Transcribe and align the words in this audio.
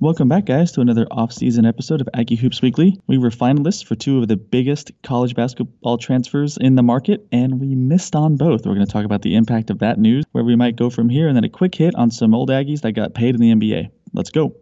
Welcome 0.00 0.28
back, 0.28 0.46
guys, 0.46 0.72
to 0.72 0.80
another 0.80 1.06
off-season 1.12 1.64
episode 1.64 2.00
of 2.00 2.08
Aggie 2.12 2.34
Hoops 2.34 2.60
Weekly. 2.60 3.00
We 3.06 3.16
were 3.16 3.30
finalists 3.30 3.84
for 3.86 3.94
two 3.94 4.18
of 4.18 4.26
the 4.26 4.36
biggest 4.36 4.90
college 5.04 5.36
basketball 5.36 5.98
transfers 5.98 6.56
in 6.56 6.74
the 6.74 6.82
market, 6.82 7.28
and 7.30 7.60
we 7.60 7.76
missed 7.76 8.16
on 8.16 8.36
both. 8.36 8.66
We're 8.66 8.74
going 8.74 8.84
to 8.84 8.92
talk 8.92 9.04
about 9.04 9.22
the 9.22 9.36
impact 9.36 9.70
of 9.70 9.78
that 9.78 10.00
news, 10.00 10.24
where 10.32 10.42
we 10.42 10.56
might 10.56 10.74
go 10.74 10.90
from 10.90 11.08
here, 11.08 11.28
and 11.28 11.36
then 11.36 11.44
a 11.44 11.48
quick 11.48 11.76
hit 11.76 11.94
on 11.94 12.10
some 12.10 12.34
old 12.34 12.50
Aggies 12.50 12.80
that 12.80 12.92
got 12.92 13.14
paid 13.14 13.36
in 13.36 13.40
the 13.40 13.52
NBA. 13.52 13.90
Let's 14.12 14.30
go. 14.30 14.56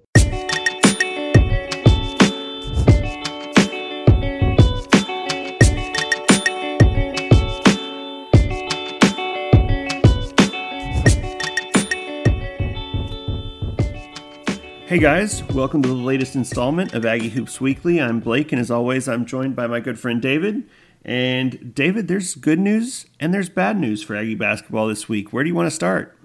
Hey 14.92 14.98
guys, 14.98 15.42
welcome 15.44 15.80
to 15.80 15.88
the 15.88 15.94
latest 15.94 16.36
installment 16.36 16.92
of 16.92 17.06
Aggie 17.06 17.30
Hoops 17.30 17.62
Weekly. 17.62 17.98
I'm 17.98 18.20
Blake, 18.20 18.52
and 18.52 18.60
as 18.60 18.70
always, 18.70 19.08
I'm 19.08 19.24
joined 19.24 19.56
by 19.56 19.66
my 19.66 19.80
good 19.80 19.98
friend 19.98 20.20
David. 20.20 20.68
And 21.02 21.74
David, 21.74 22.08
there's 22.08 22.34
good 22.34 22.58
news 22.58 23.06
and 23.18 23.32
there's 23.32 23.48
bad 23.48 23.78
news 23.78 24.02
for 24.02 24.14
Aggie 24.14 24.34
basketball 24.34 24.88
this 24.88 25.08
week. 25.08 25.32
Where 25.32 25.44
do 25.44 25.48
you 25.48 25.54
want 25.54 25.68
to 25.68 25.70
start? 25.70 26.18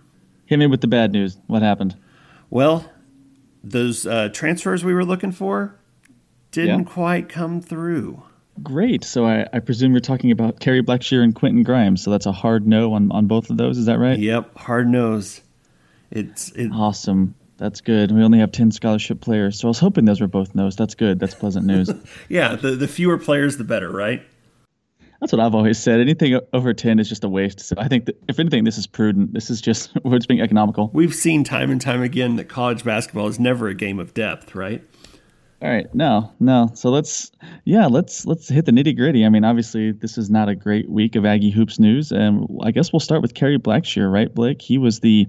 Hit 0.48 0.60
me 0.60 0.68
with 0.68 0.82
the 0.82 0.88
bad 0.90 1.14
news. 1.14 1.38
What 1.48 1.62
happened? 1.62 1.96
Well, 2.50 2.92
those 3.64 4.06
uh, 4.06 4.32
transfers 4.34 4.84
we 4.84 4.94
were 4.94 5.06
looking 5.06 5.32
for 5.32 5.80
didn't 6.52 6.80
Yeah. 6.88 6.94
quite 6.94 7.30
come 7.30 7.62
through. 7.62 8.22
Great. 8.62 9.06
So 9.06 9.26
I, 9.26 9.48
I 9.54 9.60
presume 9.60 9.94
you're 9.94 10.02
talking 10.02 10.30
about 10.32 10.60
Kerry 10.60 10.84
Blackshear 10.84 11.24
and 11.24 11.34
Quentin 11.34 11.64
Grimes. 11.64 12.04
So 12.04 12.12
that's 12.12 12.26
a 12.26 12.34
hard 12.34 12.68
no 12.68 12.92
on, 12.96 13.14
on 13.14 13.28
both 13.28 13.50
of 13.50 13.56
those. 13.56 13.78
Is 13.78 13.86
that 13.86 13.98
right? 13.98 14.20
Yep, 14.20 14.58
hard 14.58 14.90
nose. 14.90 15.40
It's 16.12 16.52
it, 16.52 16.70
Awesome. 16.74 17.34
That's 17.58 17.82
good. 17.82 18.12
We 18.12 18.24
only 18.24 18.40
have 18.40 18.52
10 18.52 18.72
scholarship 18.72 19.20
players. 19.20 19.60
So 19.60 19.68
I 19.68 19.70
was 19.70 19.80
hoping 19.80 20.06
those 20.06 20.22
were 20.22 20.28
both 20.28 20.54
no's. 20.54 20.76
That's 20.76 20.96
good. 20.96 21.20
That's 21.20 21.34
pleasant 21.34 21.66
news. 21.66 21.92
yeah. 22.30 22.56
The 22.56 22.72
the 22.72 22.88
fewer 22.88 23.18
players, 23.18 23.58
the 23.58 23.64
better, 23.64 23.90
right? 23.92 24.22
That's 25.20 25.32
what 25.32 25.40
I've 25.40 25.56
always 25.56 25.80
said. 25.80 26.00
Anything 26.00 26.40
over 26.54 26.74
10 26.74 27.00
is 27.00 27.10
just 27.10 27.24
a 27.24 27.30
waste. 27.30 27.60
So 27.62 27.76
I 27.78 27.88
think 27.88 28.06
that 28.06 28.22
if 28.28 28.40
anything, 28.40 28.64
this 28.64 28.78
is 28.78 28.86
prudent. 28.86 29.34
This 29.34 29.50
is 29.50 29.62
just, 29.62 29.92
we're 30.04 30.18
just 30.18 30.28
being 30.28 30.42
economical. 30.42 30.92
We've 30.94 31.16
seen 31.16 31.44
time 31.44 31.72
and 31.72 31.82
time 31.82 32.04
again 32.04 32.36
that 32.36 32.46
college 32.46 32.84
basketball 32.84 33.28
is 33.28 33.40
never 33.40 33.68
a 33.68 33.74
game 33.74 34.00
of 34.00 34.14
depth, 34.14 34.54
right? 34.54 34.84
All 35.60 35.70
right. 35.70 35.94
No, 35.96 36.32
no. 36.40 36.70
So 36.76 36.92
let's, 36.92 37.32
yeah, 37.66 37.88
let's, 37.88 38.28
let's 38.28 38.48
hit 38.48 38.66
the 38.66 38.72
nitty 38.72 38.96
gritty. 38.96 39.26
I 39.26 39.30
mean, 39.30 39.44
obviously 39.44 39.92
this 39.92 40.20
is 40.20 40.30
not 40.30 40.50
a 40.50 40.56
great 40.56 40.88
week 40.88 41.16
of 41.16 41.26
Aggie 41.26 41.50
hoops 41.50 41.80
news. 41.80 42.12
And 42.12 42.48
I 42.62 42.70
guess 42.70 42.94
we'll 42.94 43.00
start 43.00 43.24
with 43.24 43.34
Kerry 43.34 43.58
Blackshear, 43.58 44.12
right, 44.12 44.32
Blake? 44.32 44.62
He 44.62 44.78
was 44.78 45.00
the 45.00 45.26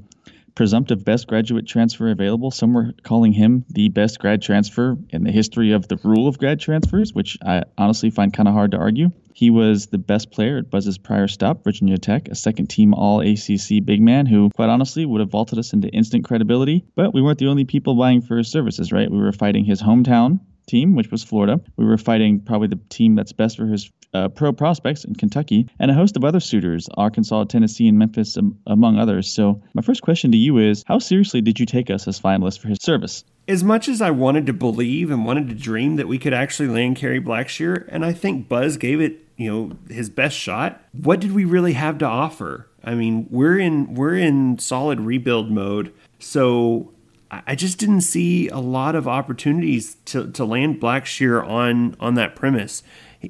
presumptive 0.59 1.05
best 1.05 1.29
graduate 1.29 1.69
transfer 1.69 2.11
available. 2.11 2.51
Some 2.51 2.75
were 2.75 2.93
calling 3.05 3.33
him 3.33 3.65
the 3.69 3.91
best 3.91 4.19
grad 4.19 4.43
transfer 4.43 4.99
in 5.11 5.23
the 5.23 5.31
history 5.31 5.71
of 5.71 5.87
the 5.87 6.01
rule 6.03 6.27
of 6.27 6.37
grad 6.37 6.59
transfers, 6.59 7.15
which 7.15 7.39
I 7.47 7.63
honestly 7.79 8.11
find 8.11 8.33
kind 8.33 8.49
of 8.49 8.55
hard 8.55 8.73
to 8.73 8.77
argue. 8.77 9.13
He 9.33 9.51
was 9.51 9.87
the 9.87 9.99
best 9.99 10.33
player 10.33 10.59
at 10.59 10.69
Buzz's 10.69 10.99
prior 10.99 11.29
stop, 11.29 11.63
Virginia 11.63 11.97
Tech, 11.97 12.27
a 12.27 12.35
second 12.35 12.67
team 12.67 12.93
All 12.93 13.21
ACC 13.21 13.85
big 13.85 14.03
man 14.03 14.27
who, 14.27 14.51
quite 14.51 14.69
honestly, 14.69 15.07
would 15.07 15.21
have 15.21 15.31
vaulted 15.31 15.61
us 15.61 15.73
into 15.73 15.87
instant 15.91 16.25
credibility. 16.25 16.85
But 16.97 17.15
we 17.15 17.23
weren't 17.23 17.39
the 17.39 17.47
only 17.47 17.65
people 17.65 17.95
vying 17.95 18.21
for 18.21 18.37
his 18.37 18.49
services, 18.49 18.91
right? 18.91 19.09
We 19.09 19.19
were 19.19 19.31
fighting 19.31 19.65
his 19.65 19.81
hometown 19.81 20.41
team, 20.69 20.95
which 20.95 21.11
was 21.11 21.25
Florida. 21.25 21.61
We 21.77 21.85
were 21.85 21.99
fighting 21.99 22.41
probably 22.41 22.69
the 22.69 22.81
team 22.89 23.15
that's 23.15 23.33
best 23.33 23.57
for 23.57 23.67
his 23.67 23.91
uh, 24.15 24.29
pro 24.29 24.53
prospects 24.53 25.05
in 25.05 25.15
Kentucky, 25.15 25.69
and 25.79 25.91
a 25.91 25.95
host 25.95 26.17
of 26.17 26.25
other 26.25 26.41
suitors, 26.41 26.89
Arkansas, 26.97 27.45
Tennessee, 27.45 27.89
and 27.89 27.99
Memphis, 27.99 28.37
um, 28.37 28.59
among 28.67 28.99
others. 28.99 29.31
So, 29.31 29.61
my 29.75 29.83
first 29.83 30.03
question 30.03 30.33
to 30.33 30.39
you 30.39 30.59
is 30.59 30.85
How 30.87 30.99
seriously 30.99 31.41
did 31.41 31.61
you 31.61 31.67
take 31.67 31.91
us 31.91 32.09
as 32.09 32.21
finalists 32.21 32.59
for 32.59 32.69
his 32.69 32.79
service? 32.81 33.25
as 33.49 33.65
much 33.65 33.89
as 33.89 34.03
I 34.03 34.11
wanted 34.11 34.45
to 34.47 34.53
believe 34.53 35.11
and 35.11 35.25
wanted 35.25 35.49
to 35.49 35.55
dream 35.55 35.97
that 35.97 36.07
we 36.07 36.19
could 36.19 36.35
actually 36.35 36.69
land 36.69 36.97
Kerry 36.97 37.21
Blackshear, 37.21 37.87
and 37.89 38.05
I 38.05 38.13
think 38.13 38.47
Buzz 38.47 38.77
gave 38.77 39.01
it, 39.01 39.21
you 39.39 39.51
know, 39.51 39.77
his 39.93 40.11
best 40.11 40.37
shot. 40.37 40.83
What 40.93 41.19
did 41.19 41.33
we 41.33 41.47
really 41.47 41.73
have 41.73 41.97
to 41.99 42.05
offer? 42.05 42.69
I 42.85 42.95
mean, 42.95 43.27
we're 43.31 43.59
in 43.59 43.95
we're 43.95 44.17
in 44.17 44.59
solid 44.59 45.01
rebuild 45.01 45.51
mode, 45.51 45.93
so 46.19 46.93
I 47.31 47.55
just 47.55 47.79
didn't 47.79 48.01
see 48.03 48.49
a 48.49 48.59
lot 48.59 48.95
of 48.95 49.07
opportunities 49.07 49.97
to, 50.07 50.31
to 50.31 50.45
land 50.45 50.81
Blackshear 50.81 51.47
on 51.47 51.95
on 52.01 52.15
that 52.15 52.35
premise. 52.35 52.83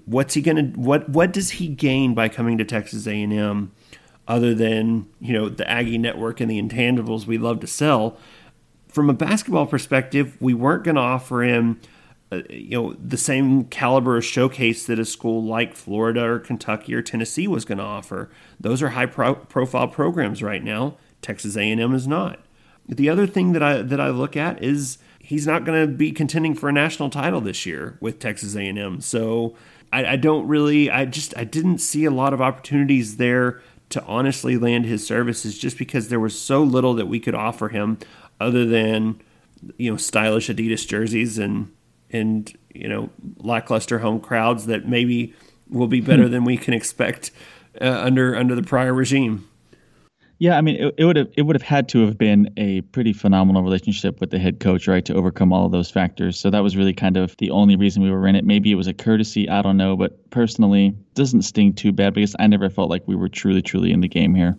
What's 0.05 0.35
he 0.35 0.43
gonna 0.43 0.65
what 0.75 1.09
what 1.09 1.33
does 1.33 1.51
he 1.53 1.69
gain 1.69 2.15
by 2.15 2.29
coming 2.29 2.59
to 2.59 2.65
Texas 2.65 3.07
A 3.07 3.23
and 3.23 3.33
M, 3.33 3.73
other 4.29 4.55
than 4.55 5.07
you 5.21 5.33
know 5.33 5.49
the 5.49 5.69
Aggie 5.69 5.99
network 5.99 6.41
and 6.41 6.51
the 6.51 6.63
intangibles 6.63 7.27
we 7.27 7.39
love 7.39 7.61
to 7.61 7.67
sell? 7.67 8.19
from 8.89 9.11
a 9.11 9.15
basketball 9.15 9.67
perspective, 9.67 10.37
we 10.41 10.55
weren't 10.55 10.85
going 10.85 10.97
to 10.97 11.01
offer 11.01 11.43
him, 11.43 11.81
uh, 12.33 12.41
you 12.51 12.71
know, 12.71 12.93
the 12.95 13.17
same 13.17 13.65
caliber 13.65 14.17
of 14.17 14.25
showcase 14.25 14.87
that 14.87 14.99
a 14.99 15.05
school 15.05 15.45
like 15.45 15.75
Florida 15.75 16.25
or 16.25 16.39
Kentucky 16.39 16.95
or 16.95 17.03
Tennessee 17.03 17.47
was 17.47 17.65
going 17.65 17.79
to 17.79 17.85
offer. 17.85 18.31
Those 18.59 18.83
are 18.83 18.91
high 18.91 19.07
pro- 19.07 19.35
profile 19.35 19.89
programs 19.89 20.43
right 20.43 20.65
now. 20.65 20.97
Texas 21.23 21.57
A&M 21.57 21.95
is 21.95 22.07
not. 22.07 22.41
The 22.89 23.09
other 23.09 23.27
thing 23.27 23.53
that 23.53 23.63
I 23.63 23.83
that 23.83 24.01
I 24.01 24.09
look 24.11 24.37
at 24.37 24.63
is 24.63 24.99
he's 25.19 25.47
not 25.47 25.65
going 25.65 25.87
to 25.87 25.93
be 25.93 26.11
contending 26.11 26.55
for 26.55 26.69
a 26.69 26.73
national 26.73 27.11
title 27.11 27.41
this 27.41 27.67
year 27.67 27.99
with 28.01 28.19
Texas 28.19 28.57
A&M. 28.57 29.01
So 29.03 29.55
I, 29.93 30.07
I 30.07 30.17
don't 30.17 30.49
really, 30.49 30.91
I 30.91 31.05
just 31.05 31.37
I 31.37 31.45
didn't 31.45 31.79
see 31.79 32.07
a 32.07 32.11
lot 32.11 32.33
of 32.33 32.41
opportunities 32.41 33.19
there 33.19 33.61
to 33.91 34.03
honestly 34.05 34.57
land 34.57 34.87
his 34.87 35.07
services 35.07 35.59
just 35.59 35.79
because 35.79 36.09
there 36.09 36.21
was 36.21 36.39
so 36.39 36.63
little 36.63 36.95
that 36.95 37.07
we 37.07 37.21
could 37.21 37.35
offer 37.35 37.69
him 37.69 37.99
other 38.41 38.65
than 38.65 39.21
you 39.77 39.91
know 39.91 39.97
stylish 39.97 40.49
Adidas 40.49 40.87
jerseys 40.87 41.39
and 41.39 41.73
and 42.11 42.57
you 42.75 42.89
know 42.89 43.11
lackluster 43.39 43.99
home 43.99 44.21
crowds 44.21 44.67
that 44.67 44.87
maybe 44.89 45.35
will 45.69 45.89
be 45.89 46.01
better 46.01 46.29
than 46.29 46.45
we 46.45 46.57
can 46.57 46.75
expect 46.75 47.31
uh, 47.81 47.85
under 47.85 48.35
under 48.37 48.55
the 48.55 48.63
prior 48.63 48.95
regime. 48.95 49.49
Yeah, 50.41 50.57
I 50.57 50.61
mean, 50.61 50.77
it, 50.77 50.95
it 50.99 51.05
would 51.05 51.17
have 51.17 51.29
it 51.37 51.43
would 51.43 51.57
have 51.57 51.63
had 51.63 51.89
to 51.91 52.05
have 52.07 52.17
been 52.17 52.53
a 52.57 52.83
pretty 52.83 53.13
phenomenal 53.13 53.63
relationship 53.63 54.21
with 54.21 54.31
the 54.31 54.39
head 54.39 54.61
coach, 54.61 54.87
right, 54.87 55.05
to 55.05 55.15
overcome 55.15 55.53
all 55.53 55.67
of 55.67 55.73
those 55.73 55.91
factors. 55.91 56.39
So 56.39 56.49
that 56.51 56.63
was 56.63 56.77
really 56.77 56.93
kind 56.93 57.17
of 57.17 57.37
the 57.39 57.51
only 57.51 57.75
reason 57.75 58.03
we 58.03 58.11
were 58.11 58.27
in 58.27 58.37
it. 58.37 58.45
Maybe 58.45 58.71
it 58.71 58.77
was 58.77 58.87
a 58.87 58.95
courtesy, 58.95 59.49
I 59.49 59.63
don't 59.63 59.77
know, 59.77 59.97
but 59.97 60.31
personally, 60.31 60.89
it 60.89 61.15
doesn't 61.15 61.43
sting 61.43 61.73
too 61.73 61.91
bad 61.91 62.15
because 62.15 62.37
I 62.39 62.47
never 62.47 62.71
felt 62.71 62.89
like 62.89 63.03
we 63.07 63.17
were 63.17 63.29
truly, 63.29 63.63
truly 63.63 63.91
in 63.91 64.01
the 64.01 64.09
game 64.09 64.35
here. 64.35 64.57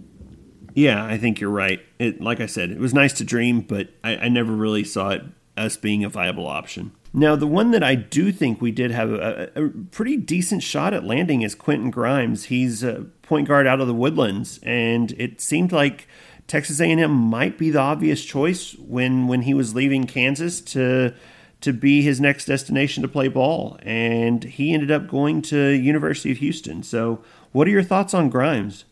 Yeah, 0.76 1.04
I 1.04 1.18
think 1.18 1.40
you're 1.40 1.50
right. 1.50 1.80
It, 1.98 2.22
like 2.22 2.42
I 2.42 2.46
said, 2.46 2.72
it 2.72 2.80
was 2.80 2.94
nice 2.94 3.14
to 3.14 3.24
dream, 3.24 3.62
but 3.62 3.90
I, 4.04 4.18
I 4.18 4.30
never 4.30 4.52
really 4.52 4.84
saw 4.84 5.10
it 5.12 5.24
as 5.60 5.76
being 5.76 6.06
a 6.06 6.10
viable 6.10 6.48
option. 6.48 6.94
Now, 7.14 7.36
the 7.36 7.48
one 7.48 7.72
that 7.72 7.84
I 7.84 7.96
do 7.96 8.32
think 8.32 8.62
we 8.62 8.72
did 8.72 8.92
have 8.92 9.12
a, 9.12 9.52
a 9.56 9.70
pretty 9.92 10.16
decent 10.16 10.64
shot 10.64 10.94
at 10.94 11.04
landing 11.04 11.42
is 11.42 11.54
Quentin 11.54 11.92
Grimes. 11.92 12.46
He's 12.46 12.82
a 12.82 13.08
point 13.24 13.48
guard 13.48 13.68
out 13.68 13.82
of 13.82 13.88
the 13.88 13.94
Woodlands, 13.94 14.60
and 14.64 15.12
it 15.14 15.42
seemed 15.42 15.72
like 15.72 16.08
Texas 16.48 16.80
A&M 16.80 17.12
might 17.12 17.58
be 17.58 17.72
the 17.72 17.80
obvious 17.80 18.24
choice 18.24 18.74
when 18.76 19.28
when 19.28 19.42
he 19.42 19.54
was 19.54 19.76
leaving 19.76 20.08
Kansas 20.08 20.62
to 20.62 21.14
to 21.62 21.74
be 21.74 22.02
his 22.02 22.22
next 22.22 22.46
destination 22.46 23.02
to 23.04 23.10
play 23.10 23.28
ball, 23.28 23.78
and 23.82 24.46
he 24.46 24.74
ended 24.74 24.92
up 24.92 25.10
going 25.10 25.42
to 25.42 25.72
University 25.72 26.32
of 26.32 26.38
Houston. 26.38 26.84
So, 26.84 27.22
what 27.52 27.68
are 27.68 27.72
your 27.72 27.84
thoughts 27.84 28.14
on 28.14 28.30
Grimes? 28.30 28.86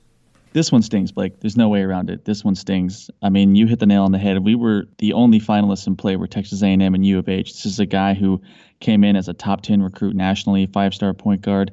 This 0.54 0.72
one 0.72 0.82
stings, 0.82 1.12
Blake. 1.12 1.40
There's 1.40 1.58
no 1.58 1.70
way 1.70 1.82
around 1.82 2.10
it. 2.10 2.26
This 2.26 2.44
one 2.44 2.56
stings. 2.56 3.12
I 3.22 3.30
mean, 3.30 3.56
you 3.56 3.68
hit 3.68 3.80
the 3.80 3.86
nail 3.86 4.04
on 4.04 4.12
the 4.12 4.18
head. 4.18 4.44
We 4.44 4.56
were 4.56 4.86
the 4.98 5.14
only 5.14 5.40
finalists 5.40 5.86
in 5.86 5.96
play 5.96 6.16
were 6.16 6.28
Texas 6.28 6.64
A&M 6.64 6.82
and 6.82 7.06
U 7.06 7.20
of 7.20 7.30
H. 7.30 7.54
This 7.54 7.66
is 7.66 7.80
a 7.80 7.86
guy 7.86 8.14
who 8.14 8.42
came 8.80 9.04
in 9.04 9.16
as 9.16 9.28
a 9.28 9.34
top 9.34 9.62
10 9.62 9.82
recruit 9.82 10.16
nationally, 10.16 10.66
five-star 10.66 11.14
point 11.14 11.42
guard, 11.42 11.72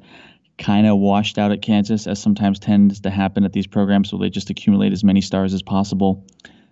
kind 0.59 0.87
of 0.87 0.99
washed 0.99 1.39
out 1.39 1.53
at 1.53 1.63
Kansas, 1.63 2.07
as 2.07 2.21
sometimes 2.21 2.59
tends 2.59 3.01
to 3.01 3.11
happen 3.11 3.45
at 3.45 3.53
these 3.53 3.67
programs, 3.67 4.13
where 4.13 4.21
they 4.21 4.31
just 4.31 4.51
accumulate 4.51 4.93
as 4.93 5.03
many 5.03 5.21
stars 5.21 5.55
as 5.55 5.63
possible. 5.63 6.27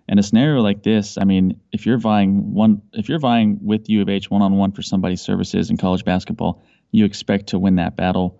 In 0.07 0.19
a 0.19 0.23
scenario 0.23 0.61
like 0.61 0.83
this, 0.83 1.17
I 1.17 1.23
mean, 1.23 1.59
if 1.71 1.85
you're 1.85 1.97
vying 1.97 2.53
one, 2.53 2.81
if 2.91 3.09
you're 3.09 3.19
vying 3.19 3.59
with 3.61 3.89
U 3.89 4.01
of 4.01 4.09
H 4.09 4.29
one-on-one 4.29 4.73
for 4.73 4.81
somebody's 4.81 5.21
services 5.21 5.69
in 5.69 5.77
college 5.77 6.03
basketball, 6.03 6.63
you 6.91 7.05
expect 7.05 7.47
to 7.47 7.59
win 7.59 7.75
that 7.75 7.95
battle. 7.95 8.39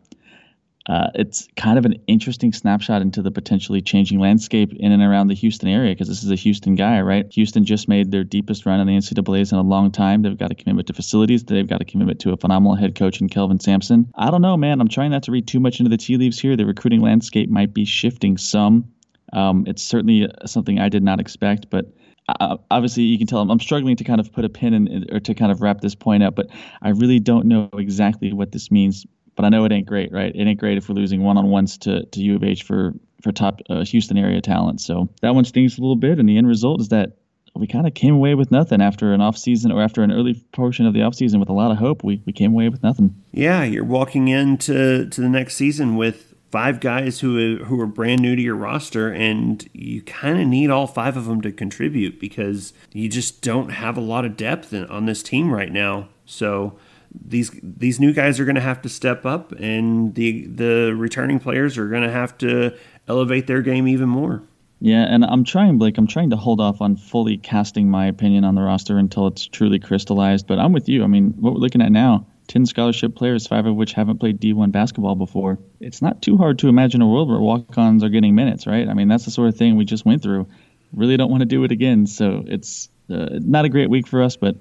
Uh, 0.88 1.08
it's 1.16 1.48
kind 1.56 1.78
of 1.78 1.86
an 1.86 1.96
interesting 2.08 2.52
snapshot 2.52 3.02
into 3.02 3.22
the 3.22 3.32
potentially 3.32 3.82
changing 3.82 4.20
landscape 4.20 4.74
in 4.74 4.92
and 4.92 5.02
around 5.02 5.28
the 5.28 5.36
Houston 5.36 5.70
area 5.70 5.94
because 5.94 6.10
this 6.10 6.24
is 6.24 6.32
a 6.32 6.36
Houston 6.36 6.76
guy, 6.76 7.00
right? 7.00 7.32
Houston 7.32 7.64
just 7.64 7.88
made 7.88 8.12
their 8.12 8.26
deepest 8.26 8.66
run 8.66 8.82
in 8.82 8.88
the 8.88 8.94
NCAA's 8.94 9.54
in 9.54 9.58
a 9.58 9.64
long 9.64 9.92
time. 9.92 10.24
They've 10.24 10.38
got 10.38 10.52
a 10.52 10.56
commitment 10.56 10.88
to 10.88 10.94
facilities. 10.94 11.46
They've 11.46 11.68
got 11.68 11.82
a 11.82 11.86
commitment 11.86 12.20
to 12.22 12.34
a 12.34 12.38
phenomenal 12.38 12.76
head 12.76 12.96
coach 12.96 13.22
in 13.22 13.30
Kelvin 13.30 13.62
Sampson. 13.62 14.12
I 14.16 14.30
don't 14.30 14.42
know, 14.42 14.58
man. 14.58 14.82
I'm 14.82 14.90
trying 14.90 15.12
not 15.12 15.24
to 15.24 15.32
read 15.32 15.48
too 15.48 15.62
much 15.62 15.80
into 15.80 15.90
the 15.90 15.98
tea 15.98 16.18
leaves 16.18 16.38
here. 16.38 16.58
The 16.58 16.66
recruiting 16.66 17.00
landscape 17.00 17.50
might 17.50 17.74
be 17.74 17.86
shifting 17.86 18.38
some. 18.38 18.92
Um, 19.32 19.64
it's 19.68 19.82
certainly 19.82 20.30
something 20.46 20.80
I 20.80 20.90
did 20.90 21.02
not 21.02 21.22
expect, 21.22 21.70
but 21.70 21.86
uh, 22.28 22.58
obviously 22.70 23.04
you 23.04 23.18
can 23.18 23.28
tell 23.28 23.40
I'm, 23.40 23.50
I'm, 23.50 23.60
struggling 23.60 23.96
to 23.98 24.04
kind 24.04 24.20
of 24.20 24.32
put 24.32 24.46
a 24.46 24.50
pin 24.50 24.74
in 24.74 25.06
or 25.12 25.20
to 25.22 25.34
kind 25.34 25.52
of 25.52 25.62
wrap 25.62 25.82
this 25.82 25.96
point 25.96 26.24
up, 26.24 26.36
but 26.36 26.50
I 26.82 26.90
really 26.90 27.20
don't 27.20 27.48
know 27.48 27.70
exactly 27.74 28.32
what 28.32 28.52
this 28.52 28.70
means 28.70 29.06
but 29.36 29.46
I 29.46 29.50
know 29.50 29.66
it 29.66 29.72
ain't 29.72 29.88
great, 29.88 30.12
right? 30.12 30.34
It 30.34 30.46
ain't 30.46 30.60
great 30.60 30.78
if 30.78 30.90
we're 30.90 30.96
losing 30.96 31.24
one 31.24 31.38
on 31.38 31.50
ones 31.50 31.78
to, 31.80 32.06
to 32.06 32.20
U 32.22 32.36
of 32.36 32.44
H 32.44 32.64
for, 32.64 32.94
for 33.22 33.32
top 33.32 33.62
uh, 33.70 33.84
Houston 33.86 34.18
area 34.18 34.42
talent. 34.42 34.82
So 34.82 35.10
that 35.22 35.36
one 35.36 35.46
stings 35.46 35.78
a 35.78 35.82
little 35.82 35.96
bit. 35.96 36.20
And 36.20 36.28
the 36.28 36.38
end 36.38 36.48
result 36.48 36.82
is 36.82 36.90
that 36.90 37.18
we 37.56 37.68
kind 37.68 37.86
of 37.86 37.94
came 37.94 38.16
away 38.16 38.36
with 38.36 38.52
nothing 38.52 38.82
after 38.82 39.14
an 39.14 39.22
off 39.22 39.38
season 39.38 39.72
or 39.72 39.82
after 39.82 40.02
an 40.02 40.12
early 40.12 40.34
portion 40.54 40.86
of 40.86 40.94
the 40.94 41.04
off 41.04 41.16
season 41.16 41.40
with 41.40 41.50
a 41.50 41.54
lot 41.54 41.72
of 41.72 41.78
hope. 41.78 42.04
We, 42.04 42.22
we 42.26 42.34
came 42.34 42.52
away 42.52 42.70
with 42.70 42.82
nothing. 42.82 43.16
Yeah, 43.32 43.64
you're 43.64 43.84
walking 43.84 44.28
into 44.28 45.08
to 45.08 45.22
the 45.22 45.30
next 45.30 45.56
season 45.56 45.96
with 45.96 46.34
five 46.52 46.80
guys 46.80 47.20
who 47.20 47.64
who 47.64 47.80
are 47.80 47.88
brand 47.88 48.22
new 48.22 48.36
to 48.36 48.42
your 48.42 48.56
roster, 48.56 49.12
and 49.12 49.68
you 49.74 50.02
kind 50.04 50.40
of 50.40 50.48
need 50.48 50.70
all 50.70 50.88
five 50.88 51.18
of 51.18 51.26
them 51.26 51.42
to 51.42 51.52
contribute 51.52 52.20
because 52.20 52.74
you 52.92 53.10
just 53.10 53.42
don't 53.42 53.70
have 53.70 53.98
a 53.98 54.02
lot 54.02 54.26
of 54.26 54.38
depth 54.38 54.74
on 54.74 55.06
this 55.06 55.24
team 55.24 55.52
right 55.52 55.72
now. 55.72 56.10
So 56.26 56.78
these 57.14 57.52
these 57.62 58.00
new 58.00 58.14
guys 58.14 58.40
are 58.40 58.46
going 58.46 58.56
to 58.56 58.62
have 58.62 58.82
to 58.84 58.90
step 58.90 59.26
up, 59.26 59.52
and 59.54 60.16
the 60.16 60.48
the 60.48 60.94
returning 60.96 61.40
players 61.40 61.78
are 61.78 61.88
going 61.88 62.04
to 62.04 62.12
have 62.12 62.38
to 62.40 62.76
elevate 63.08 63.48
their 63.48 63.62
game 63.62 63.88
even 63.88 64.10
more. 64.10 64.44
Yeah, 64.80 65.06
and 65.08 65.24
I'm 65.24 65.46
trying, 65.46 65.78
Blake. 65.78 65.98
I'm 65.98 66.08
trying 66.08 66.32
to 66.32 66.36
hold 66.36 66.60
off 66.60 66.82
on 66.82 66.98
fully 66.98 67.38
casting 67.38 67.90
my 67.90 68.08
opinion 68.08 68.44
on 68.44 68.56
the 68.56 68.62
roster 68.62 68.98
until 68.98 69.28
it's 69.28 69.46
truly 69.46 69.80
crystallized. 69.80 70.46
But 70.46 70.60
I'm 70.60 70.74
with 70.74 70.90
you. 70.90 71.06
I 71.06 71.08
mean, 71.08 71.36
what 71.40 71.54
we're 71.54 71.60
looking 71.60 71.82
at 71.82 71.90
now, 71.90 72.28
10 72.48 72.66
scholarship 72.66 73.16
players, 73.16 73.48
five 73.48 73.66
of 73.66 73.76
which 73.76 73.94
haven't 73.94 74.20
played 74.20 74.42
D1 74.42 74.74
basketball 74.74 75.16
before. 75.16 75.58
It's 75.80 76.02
not 76.02 76.22
too 76.22 76.36
hard 76.36 76.60
to 76.60 76.68
imagine 76.68 77.02
a 77.02 77.08
world 77.08 77.30
where 77.30 77.40
walk 77.40 77.78
ons 77.78 78.04
are 78.04 78.10
getting 78.10 78.36
minutes, 78.36 78.68
right? 78.68 78.90
I 78.90 78.94
mean, 78.94 79.08
that's 79.08 79.24
the 79.24 79.32
sort 79.32 79.48
of 79.48 79.56
thing 79.56 79.78
we 79.78 79.86
just 79.86 80.06
went 80.06 80.22
through. 80.22 80.48
Really 80.92 81.16
don't 81.16 81.32
want 81.32 81.42
to 81.42 81.46
do 81.46 81.64
it 81.64 81.72
again. 81.72 82.06
So 82.06 82.44
it's 82.46 82.90
uh, 83.10 83.30
not 83.32 83.64
a 83.64 83.70
great 83.70 83.90
week 83.90 84.06
for 84.06 84.22
us, 84.22 84.36
but 84.36 84.58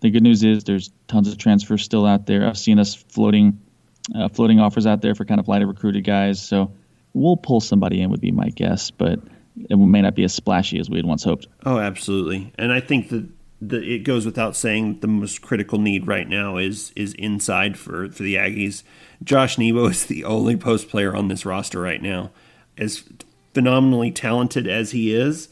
the 0.00 0.10
good 0.10 0.22
news 0.22 0.42
is 0.42 0.64
there's 0.64 0.90
tons 1.08 1.28
of 1.28 1.38
transfers 1.38 1.82
still 1.82 2.06
out 2.06 2.26
there. 2.26 2.46
I've 2.46 2.58
seen 2.58 2.78
us 2.78 2.94
floating 2.94 3.60
uh, 4.14 4.28
floating 4.28 4.58
offers 4.58 4.86
out 4.86 5.02
there 5.02 5.14
for 5.14 5.24
kind 5.24 5.40
of 5.40 5.48
lighter 5.48 5.66
recruited 5.66 6.04
guys. 6.04 6.42
So 6.42 6.72
we'll 7.12 7.36
pull 7.36 7.60
somebody 7.60 8.00
in 8.00 8.10
would 8.10 8.20
be 8.20 8.32
my 8.32 8.48
guess, 8.48 8.90
but 8.90 9.20
it 9.56 9.76
may 9.76 10.02
not 10.02 10.14
be 10.14 10.24
as 10.24 10.34
splashy 10.34 10.78
as 10.78 10.88
we 10.88 10.96
had 10.96 11.06
once 11.06 11.24
hoped. 11.24 11.46
Oh, 11.64 11.78
absolutely. 11.78 12.52
And 12.58 12.72
I 12.72 12.80
think 12.80 13.10
that 13.10 13.28
the, 13.60 13.82
it 13.82 14.00
goes 14.00 14.24
without 14.24 14.56
saying 14.56 15.00
the 15.00 15.06
most 15.06 15.42
critical 15.42 15.78
need 15.78 16.06
right 16.06 16.26
now 16.26 16.56
is 16.56 16.92
is 16.96 17.12
inside 17.14 17.78
for, 17.78 18.08
for 18.10 18.22
the 18.22 18.36
Aggies. 18.36 18.82
Josh 19.22 19.58
Nebo 19.58 19.86
is 19.86 20.06
the 20.06 20.24
only 20.24 20.56
post 20.56 20.88
player 20.88 21.14
on 21.14 21.28
this 21.28 21.44
roster 21.44 21.80
right 21.80 22.02
now. 22.02 22.30
As 22.78 23.04
phenomenally 23.52 24.10
talented 24.10 24.66
as 24.66 24.92
he 24.92 25.12
is, 25.14 25.48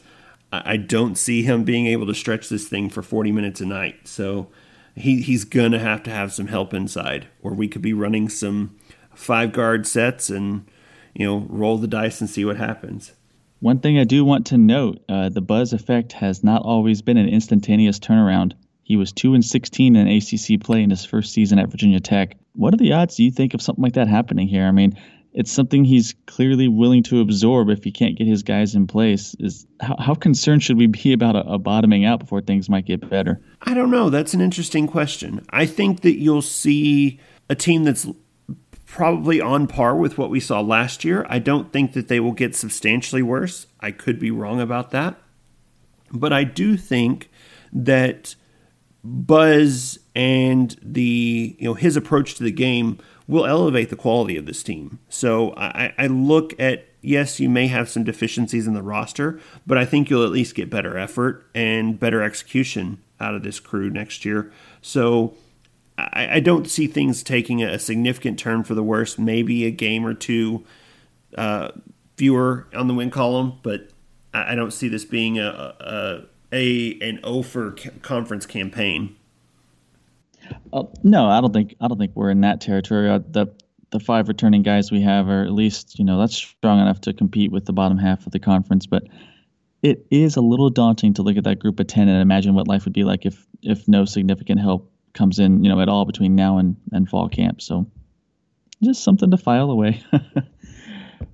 I 0.51 0.77
don't 0.77 1.15
see 1.15 1.43
him 1.43 1.63
being 1.63 1.85
able 1.85 2.07
to 2.07 2.13
stretch 2.13 2.49
this 2.49 2.67
thing 2.67 2.89
for 2.89 3.01
40 3.01 3.31
minutes 3.31 3.61
a 3.61 3.65
night. 3.65 4.07
So 4.07 4.47
he, 4.95 5.21
he's 5.21 5.45
going 5.45 5.71
to 5.71 5.79
have 5.79 6.03
to 6.03 6.09
have 6.09 6.33
some 6.33 6.47
help 6.47 6.73
inside, 6.73 7.27
or 7.41 7.53
we 7.53 7.67
could 7.67 7.81
be 7.81 7.93
running 7.93 8.29
some 8.29 8.75
five 9.13 9.51
guard 9.51 9.85
sets 9.85 10.29
and, 10.29 10.69
you 11.13 11.25
know, 11.25 11.45
roll 11.49 11.77
the 11.77 11.87
dice 11.87 12.19
and 12.19 12.29
see 12.29 12.45
what 12.45 12.57
happens. 12.57 13.13
One 13.59 13.79
thing 13.79 13.99
I 13.99 14.05
do 14.05 14.23
want 14.23 14.47
to 14.47 14.57
note 14.57 15.03
uh, 15.09 15.29
the 15.29 15.41
buzz 15.41 15.73
effect 15.73 16.13
has 16.13 16.43
not 16.43 16.61
always 16.63 17.01
been 17.01 17.17
an 17.17 17.27
instantaneous 17.27 17.99
turnaround. 17.99 18.53
He 18.83 18.95
was 18.95 19.11
2 19.11 19.35
and 19.35 19.45
16 19.45 19.95
in 19.95 20.07
ACC 20.07 20.59
play 20.61 20.81
in 20.81 20.89
his 20.89 21.05
first 21.05 21.33
season 21.33 21.59
at 21.59 21.69
Virginia 21.69 21.99
Tech. 21.99 22.37
What 22.53 22.73
are 22.73 22.77
the 22.77 22.93
odds 22.93 23.17
do 23.17 23.23
you 23.23 23.31
think 23.31 23.53
of 23.53 23.61
something 23.61 23.83
like 23.83 23.93
that 23.93 24.07
happening 24.07 24.47
here? 24.47 24.65
I 24.65 24.71
mean, 24.71 24.97
it's 25.39 25.49
something 25.49 25.85
he's 25.85 26.15
clearly 26.25 26.67
willing 26.67 27.01
to 27.01 27.21
absorb 27.21 27.69
if 27.69 27.81
he 27.85 27.93
can't 27.93 28.17
get 28.17 28.27
his 28.27 28.43
guys 28.43 28.75
in 28.75 28.85
place. 28.85 29.37
Is 29.39 29.65
how, 29.79 29.95
how 29.97 30.13
concerned 30.13 30.61
should 30.63 30.77
we 30.77 30.87
be 30.87 31.13
about 31.13 31.37
a, 31.37 31.47
a, 31.47 31.57
bottoming 31.57 32.03
out 32.03 32.19
before 32.19 32.41
things 32.41 32.69
might 32.69 32.85
get 32.85 33.09
better? 33.09 33.39
I 33.61 33.73
don't 33.73 33.89
know. 33.89 34.09
That's 34.09 34.33
an 34.33 34.41
interesting 34.41 34.85
question. 34.85 35.45
I 35.51 35.65
think 35.65 36.01
that 36.01 36.19
you'll 36.19 36.41
see 36.41 37.21
a 37.49 37.55
team 37.55 37.85
that's 37.85 38.05
probably 38.85 39.39
on 39.39 39.67
par 39.67 39.95
with 39.95 40.17
what 40.17 40.29
we 40.29 40.41
saw 40.41 40.59
last 40.59 41.05
year. 41.05 41.25
I 41.29 41.39
don't 41.39 41.71
think 41.71 41.93
that 41.93 42.09
they 42.09 42.19
will 42.19 42.33
get 42.33 42.53
substantially 42.53 43.21
worse. 43.21 43.65
I 43.79 43.91
could 43.91 44.19
be 44.19 44.31
wrong 44.31 44.59
about 44.59 44.91
that. 44.91 45.15
But 46.11 46.33
I 46.33 46.43
do 46.43 46.75
think 46.75 47.29
that 47.71 48.35
Buzz 49.05 49.99
and 50.15 50.75
the 50.81 51.55
you 51.57 51.63
know 51.63 51.75
his 51.75 51.95
approach 51.95 52.35
to 52.35 52.43
the 52.43 52.51
game 52.51 52.99
will 53.29 53.45
elevate 53.45 53.91
the 53.91 53.95
quality 53.95 54.35
of 54.37 54.47
this 54.47 54.63
team. 54.63 54.97
So 55.07 55.53
I, 55.55 55.93
I 55.99 56.07
look 56.07 56.59
at 56.59 56.85
yes, 57.01 57.39
you 57.39 57.47
may 57.47 57.67
have 57.67 57.87
some 57.87 58.03
deficiencies 58.03 58.65
in 58.65 58.73
the 58.73 58.81
roster, 58.81 59.39
but 59.65 59.77
I 59.77 59.85
think 59.85 60.09
you'll 60.09 60.23
at 60.25 60.31
least 60.31 60.55
get 60.55 60.69
better 60.69 60.97
effort 60.97 61.45
and 61.53 61.99
better 61.99 62.23
execution 62.23 62.97
out 63.19 63.35
of 63.35 63.43
this 63.43 63.59
crew 63.59 63.91
next 63.91 64.25
year. 64.25 64.51
So 64.81 65.35
I, 65.97 66.37
I 66.37 66.39
don't 66.39 66.67
see 66.67 66.87
things 66.87 67.21
taking 67.21 67.63
a 67.63 67.77
significant 67.77 68.39
turn 68.39 68.63
for 68.63 68.73
the 68.73 68.83
worse. 68.83 69.19
Maybe 69.19 69.63
a 69.65 69.71
game 69.71 70.07
or 70.07 70.15
two 70.15 70.65
uh, 71.37 71.69
fewer 72.17 72.67
on 72.73 72.87
the 72.87 72.95
win 72.95 73.11
column, 73.11 73.59
but 73.61 73.91
I, 74.33 74.53
I 74.53 74.55
don't 74.55 74.71
see 74.71 74.87
this 74.87 75.05
being 75.05 75.37
a, 75.37 75.75
a, 75.79 76.21
a 76.51 76.99
an 77.07 77.19
O 77.23 77.43
for 77.43 77.75
conference 78.01 78.47
campaign. 78.47 79.15
Uh, 80.71 80.83
no, 81.03 81.27
I 81.27 81.41
don't 81.41 81.53
think 81.53 81.75
I 81.81 81.87
don't 81.87 81.97
think 81.97 82.11
we're 82.15 82.29
in 82.29 82.41
that 82.41 82.61
territory. 82.61 83.09
Uh, 83.09 83.19
the 83.19 83.47
the 83.91 83.99
five 83.99 84.27
returning 84.27 84.61
guys 84.61 84.91
we 84.91 85.01
have 85.01 85.27
are 85.29 85.43
at 85.43 85.51
least 85.51 85.97
you 85.97 86.05
know 86.05 86.19
that's 86.19 86.35
strong 86.35 86.79
enough 86.79 87.01
to 87.01 87.13
compete 87.13 87.51
with 87.51 87.65
the 87.65 87.73
bottom 87.73 87.97
half 87.97 88.25
of 88.25 88.31
the 88.31 88.39
conference. 88.39 88.85
But 88.85 89.03
it 89.81 90.05
is 90.11 90.35
a 90.35 90.41
little 90.41 90.69
daunting 90.69 91.13
to 91.15 91.21
look 91.21 91.37
at 91.37 91.43
that 91.45 91.59
group 91.59 91.79
of 91.79 91.87
ten 91.87 92.07
and 92.07 92.21
imagine 92.21 92.53
what 92.53 92.67
life 92.67 92.85
would 92.85 92.93
be 92.93 93.03
like 93.03 93.25
if 93.25 93.45
if 93.61 93.87
no 93.87 94.05
significant 94.05 94.59
help 94.59 94.91
comes 95.13 95.39
in 95.39 95.63
you 95.63 95.69
know 95.69 95.81
at 95.81 95.89
all 95.89 96.05
between 96.05 96.35
now 96.35 96.57
and 96.57 96.75
and 96.91 97.09
fall 97.09 97.29
camp. 97.29 97.61
So 97.61 97.85
just 98.83 99.03
something 99.03 99.31
to 99.31 99.37
file 99.37 99.71
away. 99.71 100.01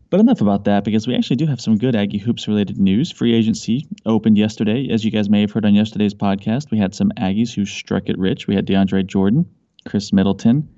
But 0.10 0.20
enough 0.20 0.42
about 0.42 0.66
that 0.66 0.84
because 0.84 1.08
we 1.08 1.16
actually 1.16 1.38
do 1.38 1.48
have 1.48 1.60
some 1.60 1.78
good 1.78 1.96
Aggie 1.96 2.20
Hoops 2.20 2.48
related 2.48 2.78
news. 2.78 3.12
Free 3.12 3.34
agency 3.34 3.88
opened 4.06 4.38
yesterday. 4.38 4.88
As 4.90 5.04
you 5.04 5.12
guys 5.12 5.30
may 5.30 5.42
have 5.42 5.52
heard 5.52 5.66
on 5.66 5.74
yesterday's 5.74 6.14
podcast, 6.14 6.70
we 6.72 6.78
had 6.78 6.94
some 6.94 7.12
Aggies 7.18 7.54
who 7.54 7.66
struck 7.66 8.08
it 8.08 8.18
rich. 8.18 8.48
We 8.48 8.56
had 8.56 8.68
DeAndre 8.68 9.06
Jordan, 9.08 9.50
Khris 9.88 10.14
Middleton, 10.14 10.70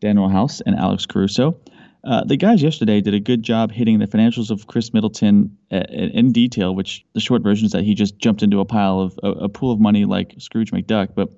Danuel 0.00 0.30
House, 0.30 0.60
and 0.60 0.76
Alex 0.76 1.04
Caruso. 1.04 1.58
Uh, 2.04 2.22
the 2.22 2.36
guys 2.36 2.62
yesterday 2.62 3.00
did 3.00 3.14
a 3.14 3.18
good 3.18 3.42
job 3.42 3.72
hitting 3.72 3.98
the 3.98 4.06
financials 4.06 4.50
of 4.50 4.68
Khris 4.68 4.94
Middleton 4.94 5.58
uh, 5.72 5.82
in 5.90 6.30
detail, 6.30 6.72
which 6.72 7.04
the 7.14 7.20
short 7.20 7.42
version 7.42 7.66
is 7.66 7.72
that 7.72 7.82
he 7.82 7.94
just 7.94 8.16
jumped 8.18 8.44
into 8.44 8.60
a 8.60 8.64
pile 8.64 9.00
of 9.00 9.18
a, 9.24 9.30
a, 9.30 9.48
pool 9.48 9.72
of 9.72 9.80
money 9.80 10.04
like 10.04 10.32
Scrooge 10.38 10.70
McDuck. 10.70 11.16
But 11.16 11.30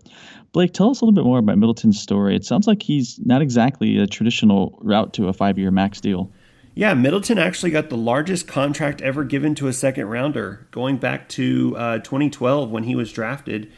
Blake, 0.53 0.75
tell 0.75 0.91
us 0.91 1.01
a 1.01 1.07
little 1.07 1.15
bit 1.15 1.25
more 1.25 1.39
about 1.39 1.57
Middleton's 1.57 1.99
story. 1.99 2.37
It 2.37 2.45
sounds 2.45 2.67
like 2.67 2.83
he's 2.83 3.19
not 3.25 3.41
exactly 3.41 3.97
a 3.97 4.07
traditional 4.07 4.79
route 4.83 5.15
to 5.15 5.29
a 5.29 5.33
five-year 5.33 5.71
max 5.71 6.03
deal. 6.03 6.31
Yeah, 6.79 6.95
Middleton 6.95 7.39
actually 7.39 7.73
got 7.73 7.89
the 7.89 7.97
largest 7.97 8.47
contract 8.47 9.01
ever 9.01 9.25
given 9.25 9.57
to 9.57 9.67
a 9.67 9.73
second 9.73 10.07
rounder, 10.07 10.69
going 10.71 10.99
back 10.99 11.29
to 11.31 11.75
uh, 11.77 11.99
2012 11.99 12.71
when 12.71 12.85
he 12.85 12.95
was 12.95 13.11
drafted. 13.11 13.73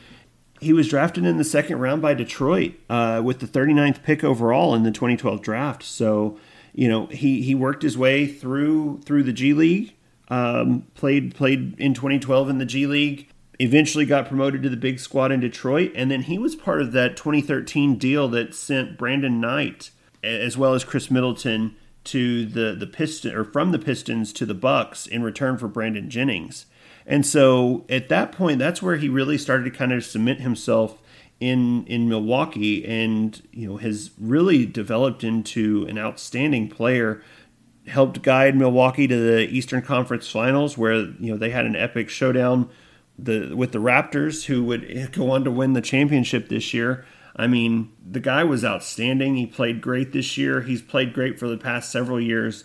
He 0.60 0.74
was 0.74 0.86
drafted 0.86 1.24
in 1.24 1.38
the 1.38 1.44
second 1.44 1.78
round 1.78 2.02
by 2.02 2.12
Detroit 2.12 2.74
uh, 2.90 3.22
with 3.24 3.40
the 3.40 3.46
39th 3.46 4.02
pick 4.02 4.22
overall 4.22 4.74
in 4.74 4.82
the 4.82 4.90
2012 4.90 5.40
draft. 5.40 5.82
So, 5.82 6.38
you 6.74 6.88
know, 6.88 7.06
he, 7.06 7.40
he 7.40 7.54
worked 7.54 7.82
his 7.82 7.96
way 7.96 8.26
through 8.26 9.00
through 9.06 9.22
the 9.22 9.32
G 9.32 9.54
League, 9.54 9.94
um, 10.28 10.82
played 10.94 11.34
played 11.34 11.80
in 11.80 11.94
2012 11.94 12.50
in 12.50 12.58
the 12.58 12.66
G 12.66 12.86
League, 12.86 13.30
eventually 13.58 14.04
got 14.04 14.28
promoted 14.28 14.62
to 14.62 14.68
the 14.68 14.76
big 14.76 15.00
squad 15.00 15.32
in 15.32 15.40
Detroit, 15.40 15.90
and 15.94 16.10
then 16.10 16.24
he 16.24 16.36
was 16.36 16.54
part 16.54 16.82
of 16.82 16.92
that 16.92 17.16
2013 17.16 17.96
deal 17.96 18.28
that 18.28 18.54
sent 18.54 18.98
Brandon 18.98 19.40
Knight 19.40 19.90
as 20.22 20.58
well 20.58 20.74
as 20.74 20.84
Khris 20.84 21.10
Middleton 21.10 21.76
to 22.10 22.44
the 22.44 22.74
the 22.74 22.86
Piston 22.86 23.34
or 23.34 23.44
from 23.44 23.72
the 23.72 23.78
Pistons 23.78 24.32
to 24.34 24.46
the 24.46 24.54
Bucks 24.54 25.06
in 25.06 25.22
return 25.22 25.58
for 25.58 25.68
Brandon 25.68 26.10
Jennings. 26.10 26.66
And 27.06 27.24
so 27.24 27.84
at 27.88 28.08
that 28.08 28.32
point, 28.32 28.58
that's 28.58 28.82
where 28.82 28.96
he 28.96 29.08
really 29.08 29.38
started 29.38 29.64
to 29.64 29.70
kind 29.70 29.92
of 29.92 30.04
cement 30.04 30.40
himself 30.40 31.00
in 31.38 31.84
in 31.86 32.08
Milwaukee, 32.08 32.84
and 32.84 33.40
you 33.52 33.68
know 33.68 33.76
has 33.78 34.10
really 34.18 34.66
developed 34.66 35.24
into 35.24 35.86
an 35.88 35.98
outstanding 35.98 36.68
player. 36.68 37.22
Helped 37.86 38.22
guide 38.22 38.56
Milwaukee 38.56 39.08
to 39.08 39.16
the 39.16 39.48
Eastern 39.48 39.82
Conference 39.82 40.28
Finals, 40.30 40.76
where 40.76 40.94
you 40.94 41.32
know 41.32 41.36
they 41.36 41.50
had 41.50 41.64
an 41.64 41.74
epic 41.74 42.08
showdown 42.08 42.68
the 43.18 43.54
with 43.54 43.72
the 43.72 43.78
Raptors, 43.78 44.44
who 44.46 44.64
would 44.64 45.12
go 45.12 45.30
on 45.30 45.44
to 45.44 45.50
win 45.50 45.72
the 45.72 45.80
championship 45.80 46.48
this 46.48 46.74
year. 46.74 47.04
I 47.36 47.46
mean, 47.46 47.92
the 48.04 48.20
guy 48.20 48.44
was 48.44 48.64
outstanding. 48.64 49.36
He 49.36 49.46
played 49.46 49.80
great 49.80 50.12
this 50.12 50.36
year. 50.36 50.62
He's 50.62 50.82
played 50.82 51.12
great 51.12 51.38
for 51.38 51.48
the 51.48 51.56
past 51.56 51.90
several 51.90 52.20
years. 52.20 52.64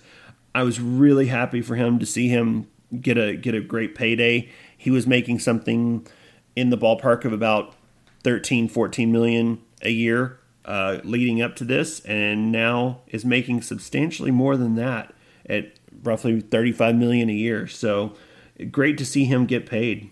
I 0.54 0.64
was 0.64 0.80
really 0.80 1.28
happy 1.28 1.62
for 1.62 1.76
him 1.76 2.00
to 2.00 2.06
see 2.06 2.30
him 2.30 2.68
get 3.02 3.18
a 3.18 3.36
get 3.36 3.56
a 3.56 3.62
great 3.62 3.96
payday. 3.96 4.50
He 4.78 4.90
was 4.90 5.06
making 5.06 5.40
something 5.40 6.08
in 6.56 6.70
the 6.70 6.78
ballpark 6.78 7.26
of 7.26 7.34
about 7.34 7.76
13, 8.24 8.70
14 8.70 9.12
million 9.12 9.62
a 9.82 9.92
year 9.92 10.40
uh, 10.66 11.00
leading 11.04 11.42
up 11.42 11.56
to 11.58 11.64
this, 11.64 12.00
and 12.02 12.52
now 12.52 13.02
is 13.08 13.24
making 13.24 13.62
substantially 13.62 14.32
more 14.32 14.58
than 14.58 14.76
that 14.76 15.14
at 15.48 15.74
roughly 16.04 16.42
35 16.42 16.96
million 16.96 17.30
a 17.30 17.34
year. 17.34 17.68
So 17.68 18.16
great 18.72 18.98
to 18.98 19.06
see 19.06 19.26
him 19.26 19.46
get 19.46 19.66
paid. 19.66 20.12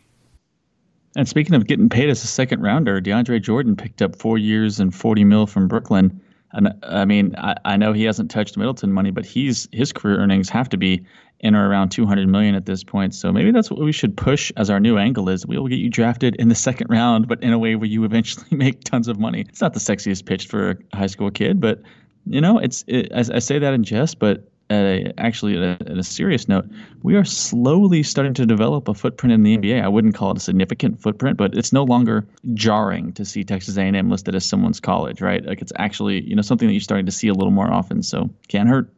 And 1.15 1.27
speaking 1.27 1.55
of 1.55 1.67
getting 1.67 1.89
paid 1.89 2.09
as 2.09 2.23
a 2.23 2.27
second 2.27 2.61
rounder, 2.61 2.99
DeAndre 2.99 3.41
Jordan 3.41 3.75
picked 3.75 4.01
up 4.01 4.15
four 4.15 4.37
years 4.37 4.79
and 4.79 4.93
40 4.93 5.23
mil 5.23 5.45
from 5.45 5.67
Brooklyn. 5.67 6.19
And 6.53 6.73
I 6.83 7.05
mean, 7.05 7.35
I, 7.37 7.55
I 7.65 7.77
know 7.77 7.93
he 7.93 8.03
hasn't 8.03 8.31
touched 8.31 8.57
Middleton 8.57 8.91
money, 8.91 9.11
but 9.11 9.25
he's 9.25 9.67
his 9.71 9.91
career 9.91 10.17
earnings 10.19 10.49
have 10.49 10.69
to 10.69 10.77
be 10.77 11.05
in 11.39 11.55
or 11.55 11.67
around 11.67 11.89
200 11.89 12.27
million 12.27 12.55
at 12.55 12.65
this 12.65 12.83
point. 12.83 13.13
So 13.13 13.31
maybe 13.31 13.51
that's 13.51 13.69
what 13.69 13.79
we 13.79 13.91
should 13.91 14.15
push 14.15 14.51
as 14.55 14.69
our 14.69 14.79
new 14.79 14.97
angle 14.97 15.29
is. 15.29 15.45
We 15.45 15.57
will 15.57 15.67
get 15.67 15.79
you 15.79 15.89
drafted 15.89 16.35
in 16.37 16.47
the 16.47 16.55
second 16.55 16.87
round, 16.89 17.27
but 17.27 17.43
in 17.43 17.51
a 17.51 17.59
way 17.59 17.75
where 17.75 17.87
you 17.87 18.05
eventually 18.05 18.47
make 18.51 18.83
tons 18.83 19.07
of 19.07 19.19
money. 19.19 19.45
It's 19.49 19.61
not 19.61 19.73
the 19.73 19.79
sexiest 19.79 20.25
pitch 20.25 20.47
for 20.47 20.79
a 20.91 20.97
high 20.97 21.07
school 21.07 21.29
kid, 21.29 21.59
but 21.59 21.81
you 22.25 22.39
know, 22.39 22.57
it's 22.59 22.85
it, 22.87 23.11
I 23.13 23.39
say 23.39 23.59
that 23.59 23.73
in 23.73 23.83
jest, 23.83 24.19
but 24.19 24.49
a, 24.71 25.13
actually 25.17 25.57
at 25.57 25.81
a, 25.81 25.91
at 25.91 25.97
a, 25.97 26.03
serious 26.03 26.47
note, 26.47 26.65
we 27.03 27.15
are 27.15 27.25
slowly 27.25 28.03
starting 28.03 28.33
to 28.35 28.45
develop 28.45 28.87
a 28.87 28.93
footprint 28.93 29.33
in 29.33 29.43
the 29.43 29.57
NBA. 29.57 29.83
I 29.83 29.87
wouldn't 29.87 30.15
call 30.15 30.31
it 30.31 30.37
a 30.37 30.39
significant 30.39 31.01
footprint, 31.01 31.37
but 31.37 31.55
it's 31.55 31.73
no 31.73 31.83
longer 31.83 32.25
jarring 32.53 33.13
to 33.13 33.25
see 33.25 33.43
Texas 33.43 33.77
A&M 33.77 34.09
listed 34.09 34.35
as 34.35 34.45
someone's 34.45 34.79
college, 34.79 35.21
right? 35.21 35.45
Like 35.45 35.61
it's 35.61 35.73
actually 35.77 36.21
you 36.21 36.35
know 36.35 36.41
something 36.41 36.67
that 36.67 36.73
you're 36.73 36.81
starting 36.81 37.05
to 37.05 37.11
see 37.11 37.27
a 37.27 37.33
little 37.33 37.51
more 37.51 37.71
often. 37.71 38.03
So 38.03 38.29
can't 38.47 38.69
hurt. 38.69 38.89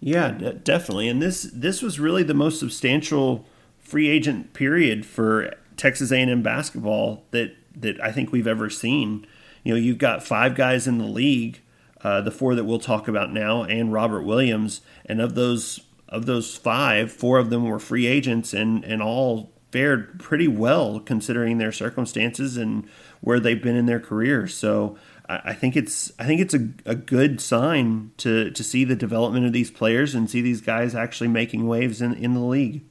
Yeah, 0.00 0.30
definitely. 0.64 1.08
And 1.08 1.20
this 1.20 1.50
this 1.52 1.82
was 1.82 2.00
really 2.00 2.22
the 2.22 2.34
most 2.34 2.58
substantial 2.58 3.44
free 3.78 4.08
agent 4.08 4.52
period 4.54 5.04
for 5.04 5.54
Texas 5.76 6.12
A&M 6.12 6.42
basketball 6.42 7.24
that 7.30 7.54
that 7.76 8.02
I 8.02 8.12
think 8.12 8.32
we've 8.32 8.46
ever 8.46 8.70
seen. 8.70 9.26
You 9.62 9.74
know, 9.74 9.80
you've 9.80 9.98
got 9.98 10.22
five 10.22 10.54
guys 10.54 10.86
in 10.86 10.98
the 10.98 11.04
league, 11.04 11.60
uh, 12.02 12.20
the 12.20 12.30
four 12.30 12.54
that 12.54 12.64
we'll 12.64 12.78
talk 12.78 13.08
about 13.08 13.32
now, 13.32 13.62
and 13.64 13.92
Robert 13.92 14.22
Williams, 14.22 14.80
and 15.06 15.20
of 15.20 15.34
those 15.34 15.80
of 16.08 16.26
those 16.26 16.56
five, 16.56 17.12
four 17.12 17.38
of 17.38 17.50
them 17.50 17.64
were 17.64 17.78
free 17.78 18.06
agents, 18.06 18.52
and 18.52 18.84
and 18.84 19.02
all 19.02 19.52
fared 19.70 20.18
pretty 20.18 20.48
well 20.48 20.98
considering 20.98 21.58
their 21.58 21.72
circumstances 21.72 22.56
and 22.56 22.88
where 23.20 23.38
they've 23.38 23.62
been 23.62 23.76
in 23.76 23.86
their 23.86 24.00
careers. 24.00 24.52
So 24.54 24.98
I 25.28 25.52
think 25.52 25.76
it's 25.76 26.10
I 26.18 26.24
think 26.24 26.40
it's 26.40 26.54
a, 26.54 26.68
a 26.84 26.94
good 26.96 27.40
sign 27.40 28.10
to 28.18 28.50
to 28.50 28.64
see 28.64 28.84
the 28.84 28.96
development 28.96 29.46
of 29.46 29.52
these 29.52 29.70
players 29.70 30.14
and 30.14 30.28
see 30.28 30.40
these 30.40 30.60
guys 30.60 30.94
actually 30.94 31.28
making 31.28 31.68
waves 31.68 32.02
in, 32.02 32.14
in 32.14 32.34
the 32.34 32.40
league. 32.40 32.82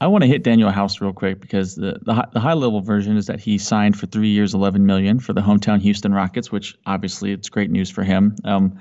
I 0.00 0.06
want 0.08 0.22
to 0.22 0.28
hit 0.28 0.44
Danuel 0.44 0.72
House 0.72 1.00
real 1.00 1.12
quick 1.12 1.40
because 1.40 1.74
the, 1.74 1.98
the 2.02 2.28
the 2.32 2.40
high 2.40 2.52
level 2.52 2.80
version 2.80 3.16
is 3.16 3.26
that 3.26 3.40
he 3.40 3.56
signed 3.56 3.98
for 3.98 4.06
three 4.06 4.28
years, 4.28 4.52
eleven 4.52 4.84
million 4.84 5.20
for 5.20 5.32
the 5.32 5.40
hometown 5.40 5.80
Houston 5.80 6.12
Rockets, 6.12 6.52
which 6.52 6.76
obviously 6.86 7.32
it's 7.32 7.48
great 7.48 7.70
news 7.70 7.90
for 7.90 8.04
him. 8.04 8.36
Um, 8.44 8.78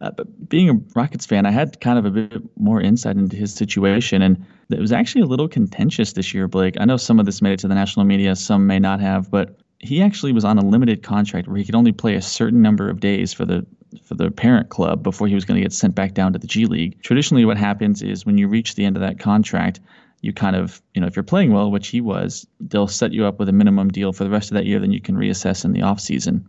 uh, 0.00 0.10
but 0.10 0.48
being 0.48 0.68
a 0.68 0.74
Rockets 0.94 1.26
fan, 1.26 1.46
I 1.46 1.50
had 1.50 1.80
kind 1.80 1.98
of 1.98 2.04
a 2.04 2.10
bit 2.10 2.42
more 2.58 2.80
insight 2.80 3.16
into 3.16 3.36
his 3.36 3.52
situation, 3.52 4.22
and 4.22 4.46
it 4.70 4.78
was 4.78 4.92
actually 4.92 5.22
a 5.22 5.26
little 5.26 5.48
contentious 5.48 6.12
this 6.12 6.32
year, 6.34 6.46
Blake. 6.46 6.76
I 6.78 6.84
know 6.84 6.98
some 6.98 7.18
of 7.18 7.26
this 7.26 7.42
made 7.42 7.52
it 7.52 7.58
to 7.60 7.68
the 7.68 7.74
national 7.74 8.04
media, 8.04 8.36
some 8.36 8.66
may 8.66 8.78
not 8.78 9.00
have, 9.00 9.30
but 9.30 9.58
he 9.80 10.02
actually 10.02 10.32
was 10.32 10.44
on 10.44 10.58
a 10.58 10.64
limited 10.64 11.02
contract 11.02 11.48
where 11.48 11.56
he 11.56 11.64
could 11.64 11.74
only 11.74 11.92
play 11.92 12.14
a 12.14 12.22
certain 12.22 12.62
number 12.62 12.90
of 12.90 13.00
days 13.00 13.32
for 13.32 13.44
the 13.44 13.66
for 14.04 14.14
the 14.14 14.30
parent 14.30 14.68
club 14.68 15.02
before 15.02 15.26
he 15.28 15.34
was 15.34 15.46
going 15.46 15.56
to 15.58 15.64
get 15.64 15.72
sent 15.72 15.94
back 15.94 16.12
down 16.12 16.32
to 16.34 16.38
the 16.38 16.46
G 16.46 16.66
League. 16.66 17.00
Traditionally, 17.02 17.46
what 17.46 17.56
happens 17.56 18.02
is 18.02 18.26
when 18.26 18.36
you 18.36 18.46
reach 18.46 18.74
the 18.74 18.84
end 18.84 18.96
of 18.96 19.00
that 19.00 19.18
contract, 19.18 19.80
you 20.20 20.32
kind 20.32 20.56
of, 20.56 20.82
you 20.94 21.00
know, 21.00 21.06
if 21.06 21.16
you're 21.16 21.22
playing 21.22 21.52
well, 21.52 21.70
which 21.70 21.88
he 21.88 22.00
was, 22.00 22.46
they'll 22.60 22.88
set 22.88 23.12
you 23.12 23.24
up 23.24 23.38
with 23.38 23.48
a 23.48 23.52
minimum 23.52 23.88
deal 23.88 24.12
for 24.12 24.24
the 24.24 24.30
rest 24.30 24.50
of 24.50 24.54
that 24.54 24.66
year. 24.66 24.78
Then 24.80 24.90
you 24.90 25.00
can 25.00 25.16
reassess 25.16 25.64
in 25.64 25.72
the 25.72 25.80
offseason. 25.80 26.44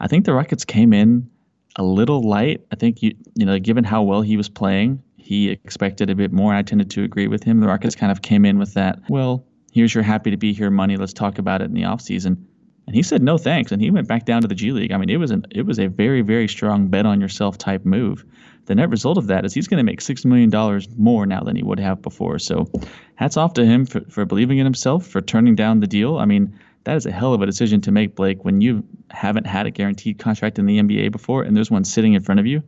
I 0.00 0.06
think 0.06 0.24
the 0.24 0.34
Rockets 0.34 0.64
came 0.64 0.92
in 0.92 1.30
a 1.76 1.82
little 1.82 2.22
light. 2.22 2.66
I 2.72 2.76
think 2.76 3.02
you, 3.02 3.14
you 3.34 3.46
know, 3.46 3.58
given 3.58 3.84
how 3.84 4.02
well 4.02 4.22
he 4.22 4.36
was 4.36 4.48
playing, 4.48 5.02
he 5.16 5.48
expected 5.48 6.10
a 6.10 6.14
bit 6.14 6.32
more. 6.32 6.54
I 6.54 6.62
tended 6.62 6.90
to 6.92 7.04
agree 7.04 7.28
with 7.28 7.42
him. 7.42 7.60
The 7.60 7.68
Rockets 7.68 7.94
kind 7.94 8.10
of 8.10 8.22
came 8.22 8.44
in 8.44 8.58
with 8.58 8.74
that, 8.74 8.98
well, 9.08 9.44
here's 9.72 9.94
your 9.94 10.02
happy 10.02 10.30
to 10.30 10.36
be 10.36 10.52
here 10.52 10.70
money. 10.70 10.96
Let's 10.96 11.12
talk 11.12 11.38
about 11.38 11.62
it 11.62 11.66
in 11.66 11.74
the 11.74 11.82
offseason. 11.82 12.44
And 12.90 12.96
he 12.96 13.04
said 13.04 13.22
no 13.22 13.38
thanks, 13.38 13.70
and 13.70 13.80
he 13.80 13.88
went 13.88 14.08
back 14.08 14.24
down 14.24 14.42
to 14.42 14.48
the 14.48 14.54
G 14.56 14.72
League. 14.72 14.90
I 14.90 14.96
mean, 14.96 15.10
it 15.10 15.18
was 15.18 15.30
an 15.30 15.46
it 15.52 15.64
was 15.64 15.78
a 15.78 15.86
very 15.86 16.22
very 16.22 16.48
strong 16.48 16.88
bet 16.88 17.06
on 17.06 17.20
yourself 17.20 17.56
type 17.56 17.84
move. 17.84 18.24
The 18.64 18.74
net 18.74 18.90
result 18.90 19.16
of 19.16 19.28
that 19.28 19.44
is 19.44 19.54
he's 19.54 19.68
going 19.68 19.78
to 19.78 19.84
make 19.84 20.00
six 20.00 20.24
million 20.24 20.50
dollars 20.50 20.88
more 20.98 21.24
now 21.24 21.40
than 21.44 21.54
he 21.54 21.62
would 21.62 21.78
have 21.78 22.02
before. 22.02 22.40
So, 22.40 22.68
hats 23.14 23.36
off 23.36 23.52
to 23.54 23.64
him 23.64 23.86
for, 23.86 24.00
for 24.06 24.24
believing 24.24 24.58
in 24.58 24.66
himself, 24.66 25.06
for 25.06 25.20
turning 25.20 25.54
down 25.54 25.78
the 25.78 25.86
deal. 25.86 26.18
I 26.18 26.24
mean, 26.24 26.52
that 26.82 26.96
is 26.96 27.06
a 27.06 27.12
hell 27.12 27.32
of 27.32 27.42
a 27.42 27.46
decision 27.46 27.80
to 27.82 27.92
make, 27.92 28.16
Blake, 28.16 28.44
when 28.44 28.60
you 28.60 28.82
haven't 29.10 29.46
had 29.46 29.66
a 29.66 29.70
guaranteed 29.70 30.18
contract 30.18 30.58
in 30.58 30.66
the 30.66 30.80
NBA 30.80 31.12
before, 31.12 31.44
and 31.44 31.56
there's 31.56 31.70
one 31.70 31.84
sitting 31.84 32.14
in 32.14 32.22
front 32.24 32.40
of 32.40 32.46
you. 32.46 32.60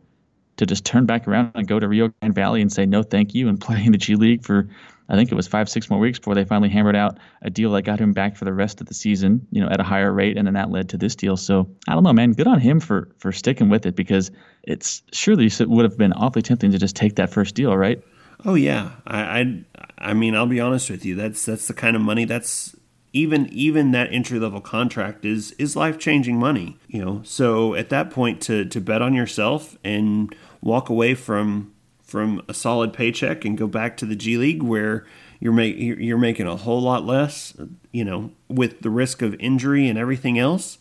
To 0.57 0.65
just 0.65 0.85
turn 0.85 1.05
back 1.05 1.27
around 1.27 1.51
and 1.55 1.67
go 1.67 1.79
to 1.79 1.87
Rio 1.89 2.13
Grande 2.21 2.35
Valley 2.35 2.61
and 2.61 2.71
say 2.71 2.85
no, 2.85 3.03
thank 3.03 3.35
you, 3.35 3.49
and 3.49 3.59
play 3.59 3.83
in 3.83 3.91
the 3.91 3.97
G 3.97 4.15
League 4.15 4.45
for 4.45 4.69
I 5.09 5.15
think 5.15 5.31
it 5.31 5.35
was 5.35 5.47
five, 5.47 5.69
six 5.69 5.89
more 5.89 5.99
weeks 5.99 6.19
before 6.19 6.35
they 6.35 6.45
finally 6.45 6.69
hammered 6.69 6.95
out 6.95 7.17
a 7.41 7.49
deal 7.49 7.71
that 7.71 7.81
got 7.83 7.99
him 7.99 8.13
back 8.13 8.35
for 8.35 8.45
the 8.45 8.53
rest 8.53 8.79
of 8.81 8.87
the 8.87 8.93
season, 8.93 9.45
you 9.51 9.61
know, 9.61 9.69
at 9.69 9.79
a 9.79 9.83
higher 9.83 10.11
rate, 10.11 10.37
and 10.37 10.47
then 10.47 10.53
that 10.53 10.71
led 10.71 10.89
to 10.89 10.97
this 10.97 11.15
deal. 11.15 11.35
So 11.35 11.69
I 11.87 11.93
don't 11.93 12.03
know, 12.03 12.13
man. 12.13 12.33
Good 12.33 12.47
on 12.47 12.59
him 12.59 12.79
for 12.79 13.09
for 13.17 13.31
sticking 13.31 13.69
with 13.69 13.85
it 13.85 13.95
because 13.95 14.31
it's 14.63 15.01
surely 15.11 15.51
would 15.59 15.83
have 15.83 15.97
been 15.97 16.13
awfully 16.13 16.41
tempting 16.41 16.71
to 16.71 16.77
just 16.77 16.95
take 16.95 17.15
that 17.15 17.29
first 17.29 17.55
deal, 17.55 17.75
right? 17.75 18.01
Oh 18.45 18.55
yeah, 18.55 18.91
I 19.05 19.39
I, 19.39 19.63
I 19.97 20.13
mean, 20.13 20.35
I'll 20.35 20.47
be 20.47 20.59
honest 20.59 20.89
with 20.89 21.05
you. 21.05 21.15
That's 21.15 21.45
that's 21.45 21.67
the 21.67 21.73
kind 21.73 21.95
of 21.95 22.01
money 22.01 22.25
that's 22.25 22.75
even 23.13 23.47
even 23.51 23.91
that 23.91 24.11
entry 24.11 24.39
level 24.39 24.61
contract 24.61 25.23
is 25.23 25.51
is 25.53 25.75
life 25.75 25.99
changing 25.99 26.37
money. 26.37 26.77
You 26.87 27.03
know, 27.03 27.21
so 27.23 27.75
at 27.75 27.89
that 27.89 28.09
point 28.09 28.41
to 28.43 28.65
to 28.65 28.81
bet 28.81 29.01
on 29.01 29.13
yourself 29.13 29.77
and 29.83 30.33
walk 30.61 30.89
away 30.89 31.13
from 31.13 31.73
from 32.13 32.43
a 32.47 32.53
solid 32.53 32.93
paycheck 32.93 33.43
and 33.43 33.57
go 33.57 33.65
back 33.65 33.97
to 33.97 34.05
the 34.05 34.15
G 34.15 34.37
League 34.37 34.61
where 34.61 35.03
you're 35.39 35.51
make, 35.51 35.75
you're 35.79 36.19
making 36.19 36.45
a 36.45 36.55
whole 36.55 36.79
lot 36.79 37.07
less, 37.07 37.55
you 37.91 38.05
know, 38.05 38.29
with 38.47 38.81
the 38.81 38.91
risk 38.91 39.23
of 39.23 39.33
injury 39.39 39.87
and 39.87 39.97
everything 39.97 40.37
else. 40.37 40.77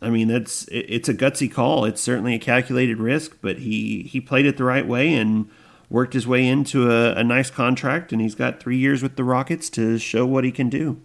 I 0.00 0.08
mean, 0.08 0.28
that's 0.28 0.68
it's 0.70 1.08
a 1.08 1.14
gutsy 1.14 1.50
call. 1.50 1.84
It's 1.84 2.00
certainly 2.00 2.36
a 2.36 2.38
calculated 2.38 2.98
risk, 2.98 3.38
but 3.42 3.58
he 3.58 4.04
he 4.04 4.20
played 4.20 4.46
it 4.46 4.56
the 4.56 4.62
right 4.62 4.86
way 4.86 5.12
and 5.14 5.50
worked 5.90 6.14
his 6.14 6.28
way 6.28 6.46
into 6.46 6.92
a, 6.92 7.14
a 7.14 7.24
nice 7.24 7.50
contract, 7.50 8.12
and 8.12 8.22
he's 8.22 8.36
got 8.36 8.60
three 8.60 8.78
years 8.78 9.02
with 9.02 9.16
the 9.16 9.24
Rockets 9.24 9.68
to 9.70 9.98
show 9.98 10.24
what 10.24 10.44
he 10.44 10.52
can 10.52 10.68
do. 10.68 11.00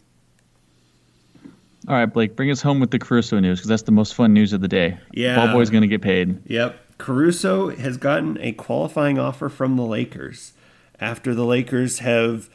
All 1.88 1.96
right, 1.96 2.06
Blake, 2.06 2.36
bring 2.36 2.52
us 2.52 2.62
home 2.62 2.80
with 2.80 2.92
the 2.92 3.00
Caruso 3.00 3.40
news 3.40 3.58
because 3.58 3.70
that's 3.70 3.84
the 3.84 3.92
most 3.92 4.14
fun 4.14 4.34
news 4.36 4.54
of 4.54 4.62
the 4.62 4.68
day. 4.68 5.00
Yeah, 5.14 5.36
ball 5.36 5.56
boy's 5.56 5.72
going 5.72 5.82
to 5.82 5.88
get 5.88 6.04
paid. 6.04 6.44
Yep, 6.46 6.80
Caruso 6.98 7.70
has 7.70 7.98
gotten 7.98 8.38
a 8.40 8.52
qualifying 8.54 9.20
offer 9.20 9.50
from 9.50 9.76
the 9.76 9.84
Lakers 9.84 10.54
after 11.00 11.36
the 11.36 11.46
Lakers 11.46 12.00
have 12.00 12.50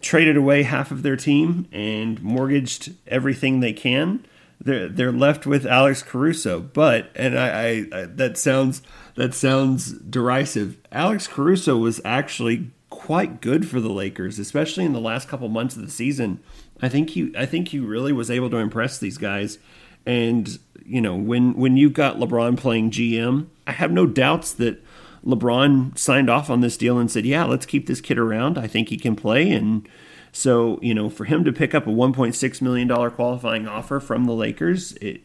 traded 0.00 0.36
away 0.36 0.62
half 0.62 0.90
of 0.90 1.02
their 1.02 1.16
team 1.16 1.66
and 1.72 2.22
mortgaged 2.22 2.94
everything 3.06 3.60
they 3.60 3.72
can. 3.72 4.24
They're 4.60 4.88
they're 4.88 5.12
left 5.12 5.46
with 5.46 5.64
Alex 5.64 6.02
Caruso, 6.02 6.60
but 6.60 7.10
and 7.14 7.38
I, 7.38 7.48
I, 7.48 8.00
I 8.00 8.04
that 8.06 8.36
sounds 8.36 8.82
that 9.14 9.32
sounds 9.32 9.92
derisive. 9.92 10.78
Alex 10.90 11.28
Caruso 11.28 11.76
was 11.76 12.00
actually 12.04 12.70
quite 12.90 13.40
good 13.40 13.68
for 13.68 13.80
the 13.80 13.88
Lakers, 13.88 14.38
especially 14.38 14.84
in 14.84 14.92
the 14.92 15.00
last 15.00 15.28
couple 15.28 15.48
months 15.48 15.76
of 15.76 15.82
the 15.82 15.90
season. 15.90 16.40
I 16.82 16.88
think 16.88 17.10
he 17.10 17.32
I 17.38 17.46
think 17.46 17.68
he 17.68 17.78
really 17.78 18.12
was 18.12 18.30
able 18.30 18.50
to 18.50 18.56
impress 18.56 18.98
these 18.98 19.16
guys. 19.16 19.58
And 20.04 20.58
you 20.88 21.00
know, 21.00 21.14
when 21.14 21.54
when 21.54 21.76
you 21.76 21.90
got 21.90 22.16
LeBron 22.16 22.56
playing 22.56 22.90
GM, 22.90 23.46
I 23.66 23.72
have 23.72 23.92
no 23.92 24.06
doubts 24.06 24.52
that 24.52 24.82
LeBron 25.24 25.98
signed 25.98 26.30
off 26.30 26.48
on 26.48 26.60
this 26.60 26.76
deal 26.76 26.98
and 26.98 27.10
said, 27.10 27.26
"Yeah, 27.26 27.44
let's 27.44 27.66
keep 27.66 27.86
this 27.86 28.00
kid 28.00 28.18
around. 28.18 28.56
I 28.56 28.66
think 28.66 28.88
he 28.88 28.96
can 28.96 29.14
play." 29.14 29.50
And 29.50 29.86
so, 30.32 30.78
you 30.82 30.94
know, 30.94 31.10
for 31.10 31.24
him 31.24 31.44
to 31.44 31.52
pick 31.52 31.74
up 31.74 31.86
a 31.86 31.90
1.6 31.90 32.62
million 32.62 32.88
dollar 32.88 33.10
qualifying 33.10 33.68
offer 33.68 34.00
from 34.00 34.24
the 34.24 34.32
Lakers, 34.32 34.92
it, 34.94 35.22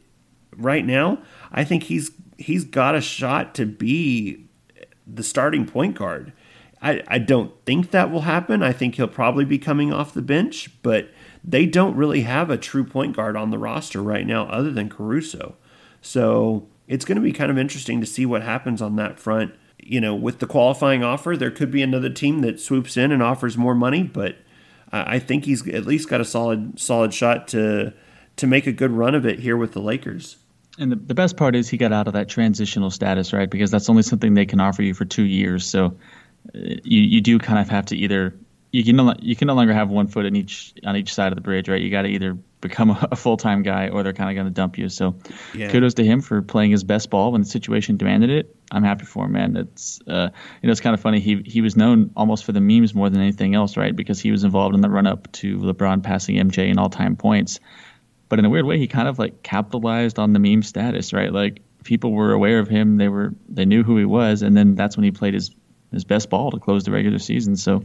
right 0.56 0.86
now, 0.86 1.20
I 1.52 1.64
think 1.64 1.84
he's 1.84 2.12
he's 2.38 2.66
got 2.66 2.96
a 2.96 3.02
shot 3.02 3.56
to 3.56 3.66
be 3.66 4.48
the 5.08 5.24
starting 5.24 5.66
point 5.66 5.96
guard. 5.96 6.34
I, 6.82 7.02
I 7.08 7.18
don't 7.18 7.54
think 7.66 7.92
that 7.92 8.12
will 8.12 8.22
happen. 8.22 8.62
I 8.62 8.74
think 8.74 8.96
he'll 8.96 9.08
probably 9.08 9.46
be 9.46 9.58
coming 9.58 9.94
off 9.94 10.14
the 10.14 10.22
bench, 10.22 10.70
but 10.82 11.10
they 11.44 11.66
don't 11.66 11.96
really 11.96 12.22
have 12.22 12.50
a 12.50 12.58
true 12.58 12.84
point 12.84 13.16
guard 13.16 13.36
on 13.36 13.52
the 13.52 13.58
roster 13.58 14.02
right 14.02 14.26
now 14.26 14.46
other 14.48 14.72
than 14.72 14.90
Caruso. 14.90 15.56
So 16.02 16.68
it's 16.88 17.06
going 17.06 17.16
to 17.16 17.22
be 17.22 17.32
kind 17.32 17.52
of 17.52 17.58
interesting 17.58 18.00
to 18.02 18.08
see 18.08 18.26
what 18.26 18.44
happens 18.44 18.82
on 18.82 18.96
that 18.98 19.20
front. 19.20 19.54
You 19.80 20.00
know, 20.00 20.16
with 20.16 20.40
the 20.40 20.48
qualifying 20.48 21.04
offer, 21.04 21.36
there 21.36 21.52
could 21.52 21.70
be 21.70 21.82
another 21.82 22.10
team 22.10 22.40
that 22.42 22.60
swoops 22.60 22.96
in 22.96 23.12
and 23.12 23.22
offers 23.22 23.58
more 23.58 23.76
money, 23.76 24.04
but 24.04 24.38
I 24.94 25.20
think 25.20 25.46
he's 25.46 25.68
at 25.68 25.86
least 25.86 26.08
got 26.08 26.22
a 26.22 26.26
solid 26.26 26.80
solid 26.80 27.14
shot 27.14 27.48
to 27.50 27.94
to 28.36 28.48
make 28.48 28.68
a 28.68 28.72
good 28.72 28.92
run 28.92 29.16
of 29.16 29.26
it 29.26 29.40
here 29.40 29.58
with 29.58 29.74
the 29.74 29.82
Lakers. 29.82 30.38
And 30.80 30.92
the, 30.92 30.96
the 30.96 31.14
best 31.14 31.36
part 31.36 31.56
is 31.56 31.68
he 31.68 31.78
got 31.78 31.92
out 31.92 32.08
of 32.08 32.14
that 32.14 32.30
transitional 32.30 32.90
status, 32.90 33.34
right? 33.34 33.50
Because 33.50 33.72
that's 33.72 33.90
only 33.90 34.04
something 34.04 34.34
they 34.34 34.46
can 34.46 34.60
offer 34.60 34.82
you 34.82 34.94
for 34.94 35.06
two 35.06 35.24
years. 35.24 35.66
So 35.66 35.98
uh, 36.56 36.60
you 36.84 37.02
you 37.02 37.22
do 37.22 37.40
kind 37.40 37.60
of 37.60 37.70
have 37.70 37.86
to 37.88 37.98
either 37.98 38.36
you 38.74 38.84
can 38.84 38.96
no, 38.96 39.14
you 39.20 39.36
can 39.36 39.48
no 39.48 39.54
longer 39.54 39.72
have 39.72 39.92
one 39.92 40.08
foot 40.08 40.26
in 40.26 40.36
each 40.36 40.74
on 40.84 40.98
each 40.98 41.14
side 41.14 41.32
of 41.32 41.36
the 41.36 41.42
bridge, 41.42 41.70
right? 41.70 41.80
You 41.80 41.92
got 41.92 42.02
to 42.02 42.08
either 42.08 42.34
become 42.60 42.90
a, 42.90 43.08
a 43.12 43.16
full 43.16 43.38
time 43.38 43.62
guy 43.62 43.90
or 43.90 44.02
they're 44.02 44.14
kind 44.14 44.32
of 44.32 44.36
going 44.36 44.48
to 44.48 44.52
dump 44.52 44.80
you. 44.80 44.90
So 44.90 45.16
yeah. 45.54 45.70
kudos 45.70 45.94
to 45.96 46.04
him 46.04 46.22
for 46.22 46.42
playing 46.42 46.72
his 46.72 46.84
best 46.84 47.12
ball 47.12 47.34
when 47.34 47.42
the 47.42 47.48
situation 47.48 47.98
demanded 47.98 48.32
it. 48.32 48.56
I'm 48.72 48.84
happy 48.84 49.06
for 49.06 49.26
him, 49.26 49.34
man. 49.34 49.56
It's 49.58 50.02
uh, 50.08 50.30
you 50.62 50.68
know 50.68 50.72
it's 50.72 50.82
kind 50.82 50.96
of 50.96 51.02
funny. 51.02 51.20
He 51.20 51.44
he 51.46 51.62
was 51.62 51.78
known 51.78 52.10
almost 52.18 52.46
for 52.46 52.52
the 52.52 52.62
memes 52.62 52.96
more 52.96 53.12
than 53.12 53.22
anything 53.22 53.54
else, 53.54 53.78
right? 53.78 53.96
Because 53.96 54.20
he 54.20 54.32
was 54.32 54.44
involved 54.44 54.74
in 54.74 54.82
the 54.82 54.90
run 54.90 55.06
up 55.06 55.32
to 55.34 55.60
LeBron 55.60 56.02
passing 56.02 56.38
MJ 56.38 56.70
in 56.72 56.80
all 56.80 56.90
time 56.90 57.16
points. 57.16 57.60
But 58.28 58.40
in 58.40 58.46
a 58.46 58.50
weird 58.50 58.66
way, 58.66 58.80
he 58.80 58.88
kind 58.88 59.08
of 59.08 59.20
like 59.20 59.44
capitalized 59.44 60.18
on 60.18 60.34
the 60.34 60.40
meme 60.40 60.64
status, 60.64 61.14
right? 61.14 61.32
Like 61.32 61.62
people 61.84 62.12
were 62.12 62.32
aware 62.32 62.58
of 62.58 62.68
him, 62.68 62.98
they 62.98 63.08
were 63.08 63.36
they 63.50 63.66
knew 63.66 63.84
who 63.84 63.98
he 63.98 64.06
was, 64.06 64.42
and 64.42 64.58
then 64.58 64.74
that's 64.74 64.98
when 64.98 65.04
he 65.04 65.12
played 65.12 65.36
his 65.36 65.52
his 65.92 66.06
best 66.06 66.32
ball 66.32 66.50
to 66.50 66.60
close 66.60 66.86
the 66.86 66.92
regular 66.92 67.20
season. 67.20 67.56
So 67.56 67.84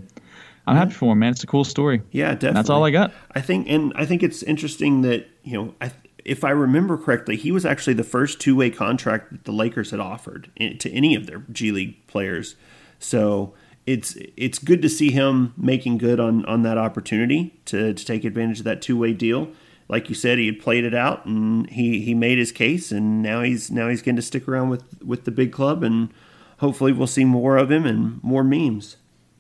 I'm 0.69 0.77
happy 0.77 0.93
for 0.93 1.13
him, 1.13 1.19
man. 1.21 1.33
It's 1.33 1.43
a 1.43 1.47
cool 1.47 1.65
story. 1.65 2.03
Yeah, 2.11 2.33
definitely. 2.33 2.55
that's 2.55 2.71
all 2.71 2.85
I 2.85 2.91
got. 2.91 3.13
I 3.33 3.41
think, 3.41 3.69
and 3.69 3.93
I 3.97 4.05
think 4.05 4.23
it's 4.23 4.43
interesting 4.43 5.03
that 5.03 5.27
you 5.43 5.55
know, 5.55 5.75
I, 5.81 5.93
if 6.25 6.45
I 6.45 6.51
remember 6.51 6.97
correctly, 6.97 7.37
he 7.37 7.51
was 7.51 7.65
actually 7.65 7.95
the 7.95 8.05
first 8.05 8.41
two 8.41 8.55
way 8.55 8.71
contract 8.71 9.33
that 9.33 9.45
the 9.45 9.53
Lakers 9.53 9.91
had 9.91 10.01
offered 10.01 10.51
to 10.59 10.91
any 10.91 11.15
of 11.15 11.27
their 11.27 11.45
G 11.51 11.73
League 11.73 12.07
players. 12.07 12.57
So 12.99 13.55
it's 13.87 14.17
it's 14.37 14.59
good 14.59 14.83
to 14.83 14.89
see 14.89 15.11
him 15.11 15.55
making 15.57 15.99
good 15.99 16.21
on 16.21 16.45
on 16.45 16.63
that 16.63 16.77
opportunity 16.77 17.59
to 17.65 17.95
to 17.95 18.05
take 18.05 18.25
advantage 18.25 18.59
of 18.59 18.65
that 18.65 18.83
two 18.83 18.99
way 18.99 19.15
deal. 19.15 19.49
Like 19.89 20.11
you 20.11 20.15
said, 20.15 20.37
he 20.37 20.45
had 20.45 20.61
played 20.61 20.85
it 20.85 20.95
out 20.95 21.25
and 21.25 21.69
he 21.71 22.01
he 22.01 22.15
made 22.15 22.37
his 22.37 22.53
case, 22.53 22.93
and 22.93 23.23
now 23.23 23.43
he's 23.43 23.71
now 23.71 23.89
he's 23.89 24.03
going 24.03 24.17
to 24.17 24.23
stick 24.23 24.47
around 24.47 24.69
with 24.69 25.03
with 25.03 25.25
the 25.25 25.31
big 25.31 25.51
club, 25.51 25.83
and 25.83 26.11
hopefully 26.59 26.93
we'll 26.93 27.07
see 27.07 27.25
more 27.25 27.57
of 27.57 27.71
him 27.71 27.87
and 27.87 28.23
more 28.23 28.45
memes 28.45 28.97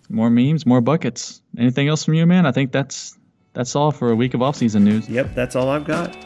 more 0.09 0.31
memes, 0.31 0.67
more 0.67 0.81
buckets. 0.81 1.43
Anything 1.59 1.89
else 1.89 2.05
from 2.05 2.15
you, 2.15 2.27
man? 2.27 2.47
I 2.47 2.53
think 2.53 2.73
that's 2.73 3.17
that's 3.53 3.75
all 3.75 3.91
for 3.91 4.11
a 4.11 4.17
week 4.17 4.35
of 4.35 4.43
off-season 4.43 4.85
news. 4.85 5.09
Yep, 5.09 5.35
that's 5.35 5.57
all 5.57 5.69
I've 5.69 5.85
got. 5.85 6.17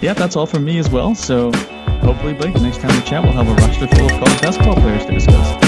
Yep, 0.00 0.16
that's 0.16 0.36
all 0.36 0.46
from 0.46 0.64
me 0.64 0.78
as 0.78 0.88
well. 0.88 1.14
So 1.14 1.52
hopefully, 2.00 2.34
Blake, 2.34 2.54
next 2.60 2.78
time 2.80 2.94
we 2.94 3.02
chat, 3.04 3.22
we'll 3.22 3.32
have 3.32 3.48
a 3.48 3.54
roster 3.54 3.86
full 3.88 4.06
of 4.06 4.12
college 4.12 4.40
basketball 4.40 4.74
players 4.76 5.04
to 5.06 5.12
discuss. 5.12 5.65